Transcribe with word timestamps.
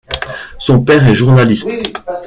Son 0.57 0.81
père 0.83 1.07
est 1.07 1.13
journaliste. 1.13 1.69